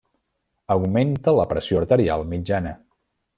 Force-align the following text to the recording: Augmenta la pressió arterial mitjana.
Augmenta 0.75 1.33
la 1.41 1.45
pressió 1.51 1.83
arterial 1.83 2.25
mitjana. 2.33 2.73